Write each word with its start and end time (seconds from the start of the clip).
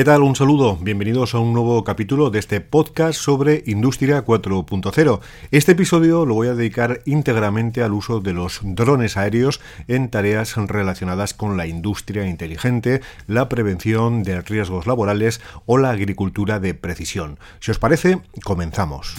¿Qué 0.00 0.04
tal? 0.04 0.22
Un 0.22 0.34
saludo. 0.34 0.78
Bienvenidos 0.80 1.34
a 1.34 1.40
un 1.40 1.52
nuevo 1.52 1.84
capítulo 1.84 2.30
de 2.30 2.38
este 2.38 2.62
podcast 2.62 3.20
sobre 3.20 3.62
Industria 3.66 4.24
4.0. 4.24 5.20
Este 5.50 5.72
episodio 5.72 6.24
lo 6.24 6.32
voy 6.32 6.48
a 6.48 6.54
dedicar 6.54 7.02
íntegramente 7.04 7.82
al 7.82 7.92
uso 7.92 8.20
de 8.20 8.32
los 8.32 8.60
drones 8.62 9.18
aéreos 9.18 9.60
en 9.88 10.08
tareas 10.08 10.56
relacionadas 10.56 11.34
con 11.34 11.58
la 11.58 11.66
industria 11.66 12.26
inteligente, 12.26 13.02
la 13.26 13.50
prevención 13.50 14.22
de 14.22 14.40
riesgos 14.40 14.86
laborales 14.86 15.42
o 15.66 15.76
la 15.76 15.90
agricultura 15.90 16.60
de 16.60 16.72
precisión. 16.72 17.38
Si 17.58 17.70
os 17.70 17.78
parece, 17.78 18.22
comenzamos. 18.42 19.16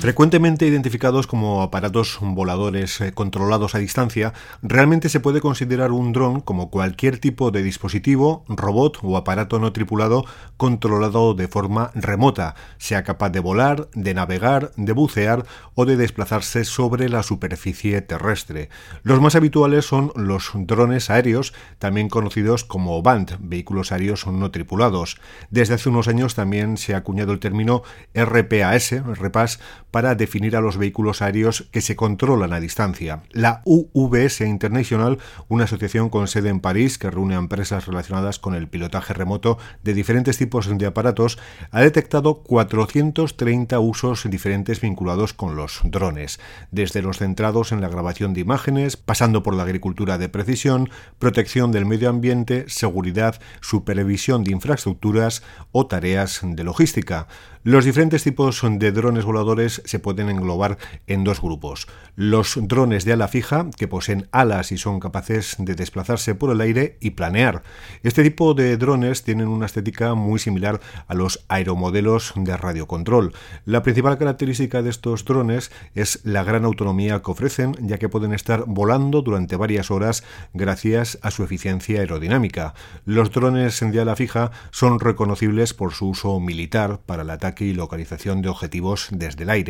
Frecuentemente 0.00 0.66
identificados 0.66 1.26
como 1.26 1.60
aparatos 1.60 2.16
voladores 2.22 3.02
eh, 3.02 3.12
controlados 3.12 3.74
a 3.74 3.78
distancia, 3.80 4.32
realmente 4.62 5.10
se 5.10 5.20
puede 5.20 5.42
considerar 5.42 5.92
un 5.92 6.14
dron 6.14 6.40
como 6.40 6.70
cualquier 6.70 7.18
tipo 7.18 7.50
de 7.50 7.62
dispositivo, 7.62 8.46
robot 8.48 9.00
o 9.02 9.18
aparato 9.18 9.58
no 9.58 9.74
tripulado 9.74 10.24
controlado 10.56 11.34
de 11.34 11.48
forma 11.48 11.90
remota, 11.94 12.54
sea 12.78 13.04
capaz 13.04 13.28
de 13.28 13.40
volar, 13.40 13.90
de 13.92 14.14
navegar, 14.14 14.72
de 14.76 14.92
bucear 14.92 15.44
o 15.74 15.84
de 15.84 15.98
desplazarse 15.98 16.64
sobre 16.64 17.10
la 17.10 17.22
superficie 17.22 18.00
terrestre. 18.00 18.70
Los 19.02 19.20
más 19.20 19.34
habituales 19.34 19.84
son 19.84 20.12
los 20.16 20.52
drones 20.54 21.10
aéreos, 21.10 21.52
también 21.78 22.08
conocidos 22.08 22.64
como 22.64 23.02
BAND, 23.02 23.32
vehículos 23.38 23.92
aéreos 23.92 24.26
no 24.26 24.50
tripulados. 24.50 25.20
Desde 25.50 25.74
hace 25.74 25.90
unos 25.90 26.08
años 26.08 26.34
también 26.34 26.78
se 26.78 26.94
ha 26.94 26.98
acuñado 26.98 27.32
el 27.32 27.38
término 27.38 27.82
RPAS, 28.14 28.94
RPAS 29.04 29.60
para 29.90 29.99
definir 30.14 30.56
a 30.56 30.60
los 30.60 30.76
vehículos 30.76 31.22
aéreos 31.22 31.68
que 31.70 31.80
se 31.80 31.96
controlan 31.96 32.52
a 32.52 32.60
distancia. 32.60 33.22
La 33.30 33.62
UVS 33.64 34.40
International, 34.40 35.18
una 35.48 35.64
asociación 35.64 36.08
con 36.08 36.28
sede 36.28 36.48
en 36.48 36.60
París 36.60 36.98
que 36.98 37.10
reúne 37.10 37.34
a 37.34 37.38
empresas 37.38 37.86
relacionadas 37.86 38.38
con 38.38 38.54
el 38.54 38.68
pilotaje 38.68 39.14
remoto 39.14 39.58
de 39.84 39.94
diferentes 39.94 40.38
tipos 40.38 40.66
de 40.76 40.86
aparatos, 40.86 41.38
ha 41.70 41.80
detectado 41.80 42.42
430 42.42 43.78
usos 43.80 44.28
diferentes 44.30 44.80
vinculados 44.80 45.32
con 45.32 45.56
los 45.56 45.80
drones, 45.84 46.40
desde 46.70 47.02
los 47.02 47.18
centrados 47.18 47.72
en 47.72 47.80
la 47.80 47.88
grabación 47.88 48.34
de 48.34 48.40
imágenes, 48.40 48.96
pasando 48.96 49.42
por 49.42 49.54
la 49.54 49.64
agricultura 49.64 50.18
de 50.18 50.28
precisión, 50.28 50.90
protección 51.18 51.72
del 51.72 51.86
medio 51.86 52.10
ambiente, 52.10 52.64
seguridad, 52.68 53.40
supervisión 53.60 54.44
de 54.44 54.52
infraestructuras 54.52 55.42
o 55.72 55.86
tareas 55.86 56.40
de 56.42 56.64
logística. 56.64 57.26
Los 57.62 57.84
diferentes 57.84 58.22
tipos 58.22 58.62
de 58.64 58.90
drones 58.90 59.26
voladores 59.26 59.79
se 59.84 59.98
pueden 59.98 60.30
englobar 60.30 60.78
en 61.06 61.24
dos 61.24 61.42
grupos. 61.42 61.88
Los 62.16 62.58
drones 62.60 63.04
de 63.04 63.12
ala 63.12 63.28
fija, 63.28 63.66
que 63.76 63.88
poseen 63.88 64.28
alas 64.32 64.72
y 64.72 64.78
son 64.78 65.00
capaces 65.00 65.56
de 65.58 65.74
desplazarse 65.74 66.34
por 66.34 66.50
el 66.50 66.60
aire 66.60 66.96
y 67.00 67.10
planear. 67.10 67.62
Este 68.02 68.22
tipo 68.22 68.54
de 68.54 68.76
drones 68.76 69.22
tienen 69.22 69.48
una 69.48 69.66
estética 69.66 70.14
muy 70.14 70.38
similar 70.38 70.80
a 71.06 71.14
los 71.14 71.44
aeromodelos 71.48 72.32
de 72.36 72.56
radiocontrol. 72.56 73.32
La 73.64 73.82
principal 73.82 74.16
característica 74.16 74.82
de 74.82 74.90
estos 74.90 75.24
drones 75.24 75.70
es 75.94 76.20
la 76.24 76.44
gran 76.44 76.64
autonomía 76.64 77.20
que 77.22 77.30
ofrecen, 77.30 77.76
ya 77.80 77.98
que 77.98 78.08
pueden 78.08 78.32
estar 78.32 78.64
volando 78.66 79.22
durante 79.22 79.56
varias 79.56 79.90
horas 79.90 80.24
gracias 80.54 81.18
a 81.22 81.30
su 81.30 81.44
eficiencia 81.44 82.00
aerodinámica. 82.00 82.74
Los 83.04 83.30
drones 83.30 83.80
de 83.80 84.00
ala 84.00 84.16
fija 84.16 84.50
son 84.70 85.00
reconocibles 85.00 85.74
por 85.74 85.92
su 85.92 86.08
uso 86.10 86.38
militar 86.40 87.00
para 87.04 87.24
la 87.24 87.38
y 87.58 87.72
localización 87.72 88.42
de 88.42 88.48
objetivos 88.48 89.08
desde 89.10 89.42
el 89.42 89.50
aire. 89.50 89.69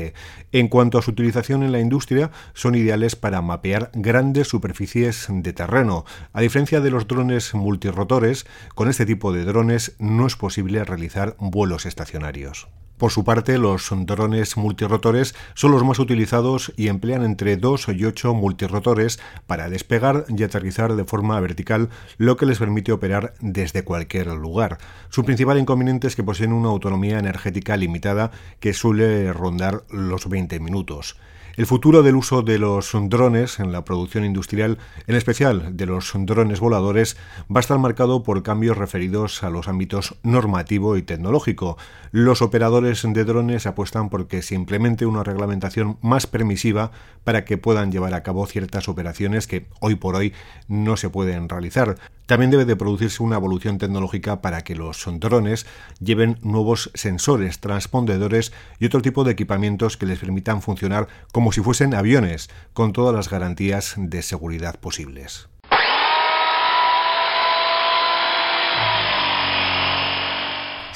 En 0.53 0.69
cuanto 0.69 0.99
a 0.99 1.03
su 1.03 1.11
utilización 1.13 1.63
en 1.63 1.73
la 1.73 1.81
industria, 1.81 2.31
son 2.55 2.75
ideales 2.75 3.17
para 3.17 3.43
mapear 3.43 3.91
grandes 3.95 4.49
superficies 4.49 5.27
de 5.29 5.53
terreno. 5.53 6.05
A 6.33 6.41
diferencia 6.41 6.81
de 6.81 6.91
los 6.91 7.07
drones 7.07 7.55
multirotores, 7.55 8.47
con 8.75 8.89
este 8.89 9.07
tipo 9.07 9.33
de 9.33 9.45
drones 9.45 9.95
no 9.99 10.27
es 10.27 10.37
posible 10.37 10.85
realizar 10.85 11.37
vuelos 11.39 11.87
estacionarios. 11.87 12.69
Por 13.01 13.13
su 13.13 13.25
parte, 13.25 13.57
los 13.57 13.89
drones 13.91 14.59
multirotores 14.59 15.35
son 15.55 15.71
los 15.71 15.83
más 15.83 15.99
utilizados 15.99 16.71
y 16.77 16.89
emplean 16.89 17.25
entre 17.25 17.57
2 17.57 17.87
y 17.97 18.05
8 18.05 18.35
multirotores 18.35 19.19
para 19.47 19.71
despegar 19.71 20.27
y 20.29 20.43
aterrizar 20.43 20.95
de 20.95 21.07
forma 21.07 21.41
vertical, 21.41 21.89
lo 22.19 22.37
que 22.37 22.45
les 22.45 22.59
permite 22.59 22.93
operar 22.93 23.33
desde 23.41 23.85
cualquier 23.85 24.27
lugar. 24.27 24.77
Su 25.09 25.25
principal 25.25 25.59
inconveniente 25.59 26.09
es 26.09 26.15
que 26.15 26.23
poseen 26.23 26.53
una 26.53 26.69
autonomía 26.69 27.19
energética 27.19 27.75
limitada 27.79 28.33
que 28.61 28.75
suele 28.75 29.33
rondar 29.33 29.83
los 29.89 30.29
20 30.29 30.61
minutos. 30.61 31.17
El 31.57 31.67
futuro 31.67 32.03
del 32.03 32.17
uso 32.17 32.43
de 32.43 32.59
los 32.59 32.93
drones 32.93 33.59
en 33.59 33.73
la 33.73 33.85
producción 33.85 34.25
industrial, 34.25 34.79
en 35.07 35.17
especial 35.17 35.77
de 35.77 35.87
los 35.87 36.13
drones 36.15 36.61
voladores, 36.61 37.17
va 37.55 37.59
a 37.59 37.61
estar 37.61 37.79
marcado 37.79 38.23
por 38.23 38.43
cambios 38.43 38.79
referidos 38.79 39.43
a 39.43 39.51
los 39.51 39.69
ámbitos 39.69 40.15
normativo 40.23 40.97
y 40.97 41.03
tecnológico. 41.03 41.77
Los 42.13 42.41
operadores 42.41 43.03
de 43.05 43.25
drones 43.25 43.67
apuestan 43.67 44.11
por 44.11 44.29
que 44.29 44.43
se 44.43 44.55
implemente 44.55 45.07
una 45.07 45.25
reglamentación 45.25 45.99
más 46.03 46.27
permisiva 46.27 46.93
para 47.25 47.45
que 47.45 47.59
puedan 47.59 47.91
llevar 47.91 48.15
a 48.15 48.23
cabo 48.23 48.47
ciertas 48.47 48.89
operaciones 48.89 49.47
que 49.47 49.67
hoy 49.81 49.97
por 49.97 50.15
hoy 50.15 50.33
no 50.69 50.97
se 50.97 51.11
pueden 51.11 51.49
realizar. 51.49 51.97
También 52.31 52.53
debe 52.53 52.65
de 52.65 52.77
producirse 52.77 53.25
una 53.25 53.35
evolución 53.35 53.79
tecnológica 53.79 54.41
para 54.41 54.63
que 54.63 54.77
los 54.77 55.05
drones 55.19 55.67
lleven 55.99 56.39
nuevos 56.43 56.93
sensores, 56.95 57.59
transpondedores 57.59 58.53
y 58.79 58.87
otro 58.87 59.03
tipo 59.03 59.25
de 59.25 59.33
equipamientos 59.33 59.97
que 59.97 60.07
les 60.07 60.21
permitan 60.21 60.63
funcionar 60.63 61.09
como 61.33 61.51
si 61.51 61.61
fuesen 61.61 61.93
aviones, 61.93 62.49
con 62.73 62.93
todas 62.93 63.13
las 63.13 63.31
garantías 63.31 63.95
de 63.97 64.23
seguridad 64.23 64.79
posibles. 64.79 65.49